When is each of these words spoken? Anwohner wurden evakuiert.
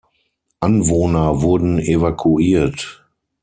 Anwohner 0.61 1.43
wurden 1.43 1.77
evakuiert. 1.77 3.05